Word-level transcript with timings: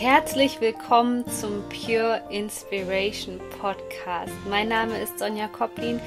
Herzlich 0.00 0.60
willkommen 0.60 1.26
zum 1.26 1.64
Pure 1.70 2.22
Inspiration 2.30 3.40
Podcast. 3.60 4.32
Mein 4.48 4.68
Name 4.68 4.96
ist 4.96 5.18
Sonja 5.18 5.48
Koplin 5.48 5.98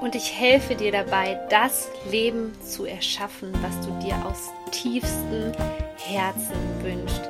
und 0.00 0.16
ich 0.16 0.36
helfe 0.36 0.74
dir 0.74 0.90
dabei, 0.90 1.38
das 1.48 1.88
Leben 2.10 2.52
zu 2.64 2.84
erschaffen, 2.84 3.52
was 3.62 3.86
du 3.86 3.96
dir 4.04 4.16
aus 4.26 4.50
tiefstem 4.72 5.52
Herzen 5.98 6.56
wünschst. 6.82 7.22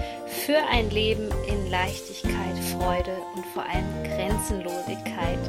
Für 0.47 0.57
ein 0.71 0.89
Leben 0.89 1.29
in 1.47 1.71
Leichtigkeit, 1.71 2.59
Freude 2.73 3.15
und 3.35 3.45
vor 3.53 3.65
allem 3.65 4.03
Grenzenlosigkeit. 4.03 5.41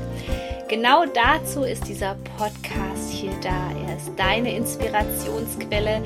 Genau 0.68 1.06
dazu 1.06 1.64
ist 1.64 1.88
dieser 1.88 2.18
Podcast 2.38 3.10
hier 3.10 3.32
da. 3.42 3.72
Er 3.88 3.96
ist 3.96 4.12
deine 4.18 4.54
Inspirationsquelle, 4.58 6.04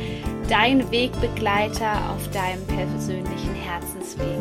dein 0.49 0.89
Wegbegleiter 0.91 2.11
auf 2.11 2.29
deinem 2.31 2.65
persönlichen 2.67 3.53
Herzensweg. 3.55 4.37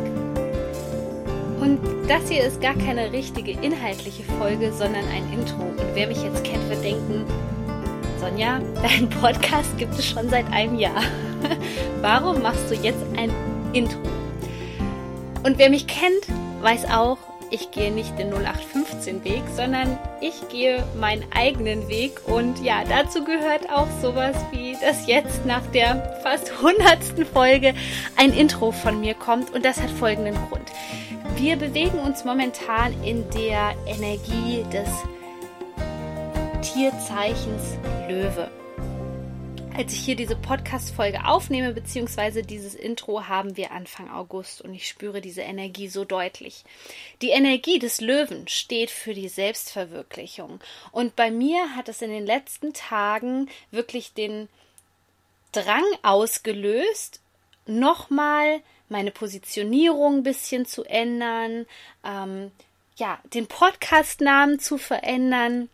Und 1.59 1.79
das 2.07 2.29
hier 2.29 2.43
ist 2.43 2.61
gar 2.61 2.75
keine 2.75 3.11
richtige 3.11 3.51
inhaltliche 3.51 4.23
Folge, 4.39 4.71
sondern 4.71 5.03
ein 5.09 5.31
Intro. 5.33 5.63
Und 5.63 5.95
wer 5.95 6.07
mich 6.07 6.21
jetzt 6.23 6.43
kennt, 6.43 6.69
wird 6.69 6.83
denken, 6.83 7.25
Sonja, 8.19 8.59
dein 8.81 9.09
Podcast 9.09 9.77
gibt 9.77 9.93
es 9.93 10.05
schon 10.05 10.29
seit 10.29 10.51
einem 10.51 10.79
Jahr. 10.79 11.01
Warum 12.01 12.41
machst 12.41 12.69
du 12.69 12.75
jetzt 12.75 13.03
ein 13.17 13.31
Intro? 13.73 13.99
Und 15.43 15.57
wer 15.57 15.69
mich 15.69 15.87
kennt, 15.87 16.27
weiß 16.61 16.89
auch, 16.89 17.17
ich 17.51 17.71
gehe 17.71 17.91
nicht 17.91 18.17
den 18.17 18.33
0815 18.33 19.23
Weg, 19.23 19.43
sondern 19.55 19.97
ich 20.21 20.47
gehe 20.49 20.83
meinen 20.99 21.23
eigenen 21.33 21.87
Weg 21.87 22.27
und 22.27 22.63
ja, 22.63 22.83
dazu 22.83 23.23
gehört 23.23 23.69
auch 23.69 23.87
sowas 24.01 24.35
wie, 24.51 24.75
dass 24.81 25.07
jetzt 25.07 25.45
nach 25.45 25.65
der 25.67 26.19
fast 26.23 26.51
100. 26.51 27.27
Folge 27.33 27.73
ein 28.15 28.33
Intro 28.33 28.71
von 28.71 28.99
mir 28.99 29.13
kommt 29.13 29.53
und 29.53 29.65
das 29.65 29.81
hat 29.81 29.89
folgenden 29.91 30.35
Grund. 30.47 30.71
Wir 31.35 31.55
bewegen 31.55 31.99
uns 31.99 32.25
momentan 32.25 32.93
in 33.03 33.29
der 33.29 33.75
Energie 33.85 34.65
des 34.71 34.89
Tierzeichens 36.61 37.77
Löwe 38.07 38.49
als 39.77 39.93
ich 39.93 39.99
hier 39.99 40.15
diese 40.15 40.35
Podcast-Folge 40.35 41.25
aufnehme, 41.25 41.71
beziehungsweise 41.71 42.41
dieses 42.41 42.73
Intro, 42.73 43.27
haben 43.27 43.57
wir 43.57 43.71
Anfang 43.71 44.09
August 44.09 44.63
und 44.63 44.73
ich 44.73 44.87
spüre 44.87 45.21
diese 45.21 45.41
Energie 45.41 45.87
so 45.87 46.03
deutlich. 46.03 46.63
Die 47.21 47.29
Energie 47.29 47.77
des 47.77 48.01
Löwen 48.01 48.47
steht 48.47 48.89
für 48.89 49.13
die 49.13 49.29
Selbstverwirklichung. 49.29 50.59
Und 50.91 51.15
bei 51.15 51.29
mir 51.29 51.75
hat 51.75 51.89
es 51.89 52.01
in 52.01 52.09
den 52.09 52.25
letzten 52.25 52.73
Tagen 52.73 53.49
wirklich 53.69 54.15
den 54.15 54.49
Drang 55.51 55.85
ausgelöst, 56.01 57.21
nochmal 57.67 58.61
meine 58.89 59.11
Positionierung 59.11 60.17
ein 60.17 60.23
bisschen 60.23 60.65
zu 60.65 60.85
ändern, 60.85 61.67
ähm, 62.03 62.51
ja, 62.95 63.19
den 63.31 63.45
Podcast-Namen 63.45 64.57
zu 64.57 64.79
verändern 64.79 65.69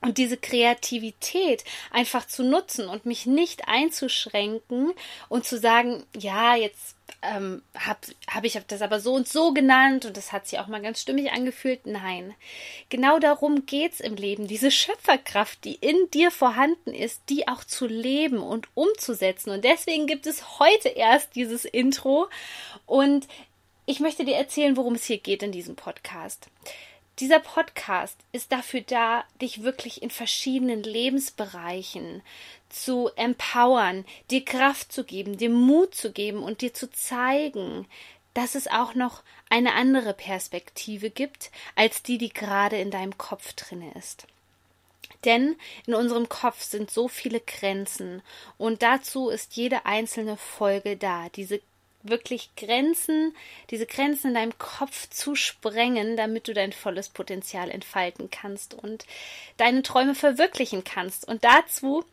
und 0.00 0.18
diese 0.18 0.36
Kreativität 0.36 1.64
einfach 1.90 2.26
zu 2.26 2.44
nutzen 2.44 2.88
und 2.88 3.04
mich 3.04 3.26
nicht 3.26 3.66
einzuschränken 3.66 4.92
und 5.28 5.44
zu 5.44 5.58
sagen, 5.58 6.04
ja, 6.16 6.54
jetzt 6.54 6.94
ähm, 7.22 7.62
habe 7.76 7.98
hab 8.28 8.44
ich 8.44 8.60
das 8.68 8.82
aber 8.82 9.00
so 9.00 9.14
und 9.14 9.26
so 9.26 9.52
genannt 9.52 10.04
und 10.04 10.16
das 10.16 10.30
hat 10.30 10.46
sich 10.46 10.60
auch 10.60 10.68
mal 10.68 10.80
ganz 10.80 11.00
stimmig 11.00 11.32
angefühlt. 11.32 11.84
Nein, 11.84 12.34
genau 12.90 13.18
darum 13.18 13.66
geht's 13.66 13.98
im 13.98 14.14
Leben, 14.14 14.46
diese 14.46 14.70
Schöpferkraft, 14.70 15.64
die 15.64 15.74
in 15.74 16.10
dir 16.12 16.30
vorhanden 16.30 16.94
ist, 16.94 17.22
die 17.28 17.48
auch 17.48 17.64
zu 17.64 17.86
leben 17.86 18.38
und 18.38 18.68
umzusetzen. 18.74 19.50
Und 19.50 19.64
deswegen 19.64 20.06
gibt 20.06 20.26
es 20.26 20.60
heute 20.60 20.88
erst 20.90 21.34
dieses 21.34 21.64
Intro 21.64 22.28
und 22.86 23.26
ich 23.86 24.00
möchte 24.00 24.24
dir 24.24 24.36
erzählen, 24.36 24.76
worum 24.76 24.94
es 24.94 25.04
hier 25.06 25.18
geht 25.18 25.42
in 25.42 25.50
diesem 25.50 25.74
Podcast. 25.74 26.48
Dieser 27.20 27.40
Podcast 27.40 28.16
ist 28.30 28.52
dafür 28.52 28.80
da, 28.82 29.24
dich 29.40 29.64
wirklich 29.64 30.02
in 30.02 30.10
verschiedenen 30.10 30.84
Lebensbereichen 30.84 32.22
zu 32.68 33.10
empowern, 33.16 34.04
dir 34.30 34.44
Kraft 34.44 34.92
zu 34.92 35.02
geben, 35.02 35.36
dir 35.36 35.50
Mut 35.50 35.96
zu 35.96 36.12
geben 36.12 36.44
und 36.44 36.60
dir 36.60 36.72
zu 36.74 36.88
zeigen, 36.92 37.88
dass 38.34 38.54
es 38.54 38.68
auch 38.68 38.94
noch 38.94 39.24
eine 39.50 39.74
andere 39.74 40.14
Perspektive 40.14 41.10
gibt, 41.10 41.50
als 41.74 42.04
die, 42.04 42.18
die 42.18 42.28
gerade 42.28 42.78
in 42.78 42.92
deinem 42.92 43.18
Kopf 43.18 43.52
drinne 43.54 43.92
ist. 43.94 44.28
Denn 45.24 45.56
in 45.86 45.94
unserem 45.94 46.28
Kopf 46.28 46.62
sind 46.62 46.88
so 46.90 47.08
viele 47.08 47.40
Grenzen 47.40 48.22
und 48.58 48.82
dazu 48.82 49.28
ist 49.30 49.56
jede 49.56 49.86
einzelne 49.86 50.36
Folge 50.36 50.96
da, 50.96 51.28
diese 51.30 51.60
wirklich 52.02 52.50
Grenzen, 52.56 53.34
diese 53.70 53.86
Grenzen 53.86 54.28
in 54.28 54.34
deinem 54.34 54.58
Kopf 54.58 55.08
zu 55.10 55.34
sprengen, 55.34 56.16
damit 56.16 56.48
du 56.48 56.54
dein 56.54 56.72
volles 56.72 57.08
Potenzial 57.08 57.70
entfalten 57.70 58.30
kannst 58.30 58.74
und 58.74 59.04
deine 59.56 59.82
Träume 59.82 60.14
verwirklichen 60.14 60.84
kannst. 60.84 61.26
Und 61.26 61.44
dazu 61.44 62.04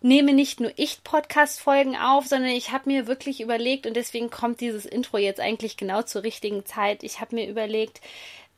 nehme 0.00 0.32
nicht 0.32 0.60
nur 0.60 0.72
ich 0.76 1.02
Podcast-Folgen 1.02 1.96
auf, 1.96 2.26
sondern 2.26 2.50
ich 2.50 2.70
habe 2.70 2.90
mir 2.90 3.06
wirklich 3.06 3.40
überlegt, 3.40 3.86
und 3.86 3.94
deswegen 3.94 4.30
kommt 4.30 4.60
dieses 4.60 4.86
Intro 4.86 5.18
jetzt 5.18 5.40
eigentlich 5.40 5.76
genau 5.76 6.02
zur 6.02 6.22
richtigen 6.22 6.64
Zeit. 6.64 7.02
Ich 7.02 7.20
habe 7.20 7.34
mir 7.34 7.48
überlegt, 7.48 8.00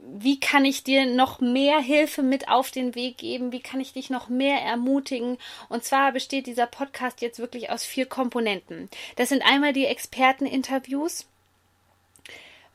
wie 0.03 0.41
kann 0.41 0.65
ich 0.65 0.83
dir 0.83 1.07
noch 1.07 1.41
mehr 1.41 1.79
Hilfe 1.79 2.23
mit 2.23 2.49
auf 2.49 2.71
den 2.71 2.95
Weg 2.95 3.19
geben? 3.19 3.53
Wie 3.53 3.61
kann 3.61 3.81
ich 3.81 3.93
dich 3.93 4.11
noch 4.11 4.29
mehr 4.29 4.61
ermutigen? 4.61 5.39
Und 5.69 5.85
zwar 5.85 6.13
besteht 6.13 6.47
dieser 6.47 6.67
Podcast 6.67 7.21
jetzt 7.21 7.39
wirklich 7.39 7.71
aus 7.71 7.85
vier 7.85 8.07
Komponenten. 8.07 8.89
Das 9.17 9.29
sind 9.29 9.43
einmal 9.43 9.73
die 9.73 9.87
Experteninterviews, 9.87 11.27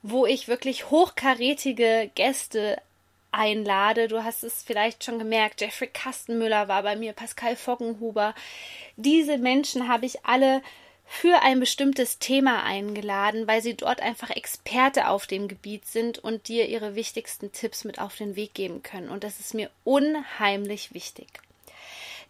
wo 0.03 0.25
ich 0.25 0.47
wirklich 0.47 0.91
hochkarätige 0.91 2.11
Gäste 2.15 2.79
einlade. 3.31 4.07
Du 4.07 4.23
hast 4.23 4.43
es 4.43 4.63
vielleicht 4.63 5.03
schon 5.03 5.19
gemerkt, 5.19 5.61
Jeffrey 5.61 5.87
Kastenmüller 5.87 6.67
war 6.67 6.83
bei 6.83 6.95
mir, 6.95 7.13
Pascal 7.13 7.55
Foggenhuber. 7.55 8.33
Diese 8.97 9.37
Menschen 9.37 9.87
habe 9.87 10.05
ich 10.05 10.25
alle 10.25 10.61
für 11.05 11.41
ein 11.43 11.59
bestimmtes 11.59 12.19
Thema 12.19 12.63
eingeladen, 12.63 13.47
weil 13.47 13.61
sie 13.61 13.75
dort 13.75 14.01
einfach 14.01 14.31
Experte 14.31 15.07
auf 15.07 15.27
dem 15.27 15.47
Gebiet 15.47 15.85
sind 15.85 16.19
und 16.19 16.47
dir 16.47 16.67
ihre 16.67 16.95
wichtigsten 16.95 17.51
Tipps 17.51 17.83
mit 17.83 17.99
auf 17.99 18.16
den 18.16 18.35
Weg 18.35 18.53
geben 18.53 18.83
können. 18.83 19.09
Und 19.09 19.23
das 19.23 19.39
ist 19.39 19.53
mir 19.53 19.69
unheimlich 19.83 20.93
wichtig. 20.93 21.27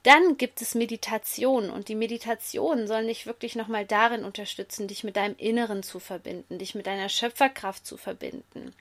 Dann 0.04 0.38
gibt 0.38 0.62
es 0.62 0.76
Meditation 0.76 1.72
und 1.72 1.88
die 1.88 1.96
Meditation 1.96 2.86
soll 2.86 3.08
dich 3.08 3.26
wirklich 3.26 3.56
nochmal 3.56 3.88
darin 3.88 4.24
unterstützen, 4.24 4.88
dich 4.88 5.04
mit 5.04 5.16
deinem 5.16 5.36
Inneren 5.38 5.82
zu 5.82 6.00
verbinden, 6.00 6.60
dich 6.60 6.76
mit 6.76 6.86
deiner 6.86 7.10
Schöpferkraft 7.10 7.88
zu 7.88 7.98
verbinden. 7.98 8.76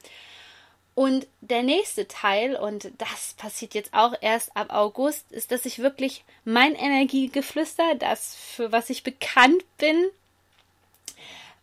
Und 0.94 1.26
der 1.40 1.62
nächste 1.62 2.06
Teil, 2.06 2.54
und 2.54 2.92
das 2.98 3.34
passiert 3.36 3.74
jetzt 3.74 3.92
auch 3.92 4.14
erst 4.20 4.56
ab 4.56 4.68
August, 4.70 5.32
ist, 5.32 5.50
dass 5.50 5.66
ich 5.66 5.80
wirklich 5.80 6.24
mein 6.44 6.74
Energiegeflüster, 6.74 7.96
das 7.96 8.36
für 8.36 8.70
was 8.70 8.90
ich 8.90 9.02
bekannt 9.02 9.64
bin, 9.76 10.08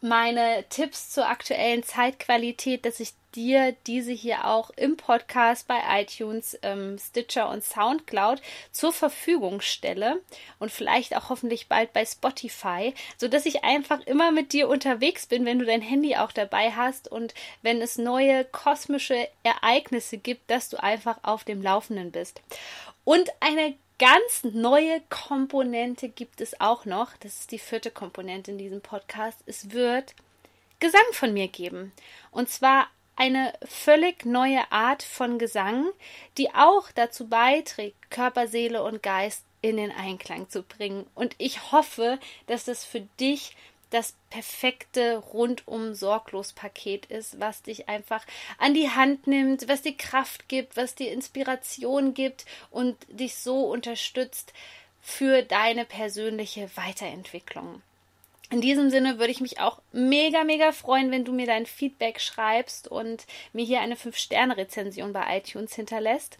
meine 0.01 0.65
Tipps 0.69 1.11
zur 1.11 1.27
aktuellen 1.27 1.83
Zeitqualität, 1.83 2.85
dass 2.85 2.99
ich 2.99 3.13
dir 3.35 3.75
diese 3.87 4.11
hier 4.11 4.45
auch 4.45 4.71
im 4.71 4.97
Podcast 4.97 5.67
bei 5.67 5.79
iTunes, 6.01 6.57
ähm, 6.63 6.97
Stitcher 6.97 7.49
und 7.49 7.63
Soundcloud 7.63 8.41
zur 8.71 8.91
Verfügung 8.91 9.61
stelle 9.61 10.19
und 10.59 10.71
vielleicht 10.71 11.15
auch 11.15 11.29
hoffentlich 11.29 11.67
bald 11.67 11.93
bei 11.93 12.05
Spotify, 12.05 12.93
so 13.17 13.27
dass 13.27 13.45
ich 13.45 13.63
einfach 13.63 14.01
immer 14.01 14.31
mit 14.31 14.53
dir 14.53 14.67
unterwegs 14.67 15.27
bin, 15.27 15.45
wenn 15.45 15.59
du 15.59 15.65
dein 15.65 15.81
Handy 15.81 16.17
auch 16.17 16.31
dabei 16.31 16.71
hast 16.71 17.09
und 17.09 17.33
wenn 17.61 17.81
es 17.81 17.97
neue 17.97 18.43
kosmische 18.45 19.27
Ereignisse 19.43 20.17
gibt, 20.17 20.49
dass 20.49 20.69
du 20.69 20.81
einfach 20.81 21.19
auf 21.23 21.43
dem 21.43 21.61
Laufenden 21.61 22.11
bist. 22.11 22.41
Und 23.03 23.29
eine 23.39 23.75
ganz 24.01 24.43
neue 24.43 24.99
Komponente 25.11 26.09
gibt 26.09 26.41
es 26.41 26.59
auch 26.59 26.85
noch. 26.85 27.15
Das 27.17 27.41
ist 27.41 27.51
die 27.51 27.59
vierte 27.59 27.91
Komponente 27.91 28.49
in 28.49 28.57
diesem 28.57 28.81
Podcast. 28.81 29.43
Es 29.45 29.71
wird 29.71 30.15
Gesang 30.79 31.05
von 31.11 31.31
mir 31.33 31.47
geben. 31.47 31.91
Und 32.31 32.49
zwar 32.49 32.87
eine 33.15 33.53
völlig 33.63 34.25
neue 34.25 34.71
Art 34.71 35.03
von 35.03 35.37
Gesang, 35.37 35.85
die 36.39 36.51
auch 36.51 36.89
dazu 36.91 37.29
beiträgt, 37.29 38.09
Körper, 38.09 38.47
Seele 38.47 38.81
und 38.81 39.03
Geist 39.03 39.45
in 39.61 39.77
den 39.77 39.91
Einklang 39.91 40.49
zu 40.49 40.63
bringen. 40.63 41.05
Und 41.13 41.35
ich 41.37 41.71
hoffe, 41.71 42.17
dass 42.47 42.65
das 42.65 42.83
für 42.83 43.01
dich 43.19 43.55
das 43.91 44.15
perfekte 44.29 45.17
rundum 45.17 45.93
sorglos 45.93 46.53
Paket 46.53 47.05
ist, 47.05 47.39
was 47.39 47.61
dich 47.61 47.87
einfach 47.87 48.25
an 48.57 48.73
die 48.73 48.89
Hand 48.89 49.27
nimmt, 49.27 49.67
was 49.67 49.83
dir 49.83 49.95
Kraft 49.95 50.49
gibt, 50.49 50.75
was 50.77 50.95
dir 50.95 51.11
Inspiration 51.11 52.13
gibt 52.13 52.45
und 52.71 52.97
dich 53.09 53.35
so 53.35 53.69
unterstützt 53.69 54.53
für 55.01 55.43
deine 55.43 55.85
persönliche 55.85 56.69
Weiterentwicklung. 56.75 57.81
In 58.49 58.59
diesem 58.59 58.89
Sinne 58.89 59.17
würde 59.17 59.31
ich 59.31 59.39
mich 59.39 59.59
auch 59.59 59.81
mega, 59.93 60.43
mega 60.43 60.73
freuen, 60.73 61.09
wenn 61.11 61.23
du 61.23 61.31
mir 61.31 61.45
dein 61.45 61.65
Feedback 61.65 62.19
schreibst 62.19 62.89
und 62.89 63.25
mir 63.53 63.65
hier 63.65 63.79
eine 63.79 63.95
5-Sterne-Rezension 63.95 65.13
bei 65.13 65.37
iTunes 65.37 65.73
hinterlässt. 65.73 66.37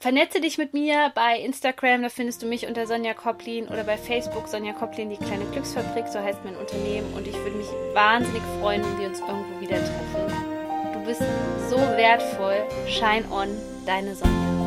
Vernetze 0.00 0.40
dich 0.40 0.58
mit 0.58 0.74
mir 0.74 1.10
bei 1.16 1.40
Instagram, 1.40 2.02
da 2.02 2.08
findest 2.08 2.40
du 2.40 2.46
mich 2.46 2.68
unter 2.68 2.86
Sonja 2.86 3.14
Koplin 3.14 3.66
oder 3.66 3.82
bei 3.82 3.96
Facebook 3.96 4.46
Sonja 4.46 4.72
Koplin, 4.72 5.10
die 5.10 5.16
kleine 5.16 5.44
Glücksfabrik, 5.46 6.06
so 6.06 6.20
heißt 6.20 6.38
mein 6.44 6.54
Unternehmen. 6.54 7.12
Und 7.14 7.26
ich 7.26 7.34
würde 7.34 7.56
mich 7.56 7.66
wahnsinnig 7.94 8.42
freuen, 8.60 8.84
wenn 8.84 8.98
wir 9.00 9.08
uns 9.08 9.18
irgendwo 9.18 9.60
wieder 9.60 9.78
treffen. 9.78 10.92
Du 10.92 11.04
bist 11.04 11.22
so 11.68 11.76
wertvoll. 11.76 12.62
Shine 12.86 13.28
on, 13.32 13.48
deine 13.86 14.14
Sonja. 14.14 14.57